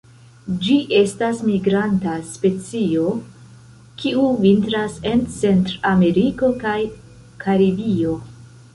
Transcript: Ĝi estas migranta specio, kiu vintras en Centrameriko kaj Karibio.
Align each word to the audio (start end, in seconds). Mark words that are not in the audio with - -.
Ĝi 0.67 0.77
estas 0.99 1.41
migranta 1.49 2.13
specio, 2.29 3.13
kiu 4.01 4.25
vintras 4.49 4.99
en 5.13 5.25
Centrameriko 5.39 6.53
kaj 6.67 6.77
Karibio. 7.47 8.23